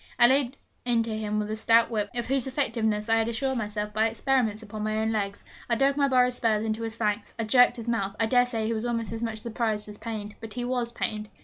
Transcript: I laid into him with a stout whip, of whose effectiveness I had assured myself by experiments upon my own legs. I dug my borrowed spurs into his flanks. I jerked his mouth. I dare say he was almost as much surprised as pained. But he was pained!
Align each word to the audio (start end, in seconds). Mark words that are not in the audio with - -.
I 0.17 0.25
laid 0.25 0.57
into 0.83 1.11
him 1.11 1.37
with 1.37 1.51
a 1.51 1.55
stout 1.55 1.91
whip, 1.91 2.09
of 2.15 2.25
whose 2.25 2.47
effectiveness 2.47 3.07
I 3.07 3.17
had 3.17 3.27
assured 3.27 3.59
myself 3.59 3.93
by 3.93 4.07
experiments 4.07 4.63
upon 4.63 4.81
my 4.81 4.97
own 4.97 5.11
legs. 5.11 5.43
I 5.69 5.75
dug 5.75 5.95
my 5.95 6.07
borrowed 6.07 6.33
spurs 6.33 6.63
into 6.65 6.81
his 6.81 6.95
flanks. 6.95 7.35
I 7.37 7.43
jerked 7.43 7.77
his 7.77 7.87
mouth. 7.87 8.15
I 8.19 8.25
dare 8.25 8.47
say 8.47 8.65
he 8.65 8.73
was 8.73 8.83
almost 8.85 9.13
as 9.13 9.21
much 9.21 9.37
surprised 9.41 9.87
as 9.89 9.99
pained. 9.99 10.33
But 10.41 10.53
he 10.53 10.65
was 10.65 10.91
pained! 10.91 11.29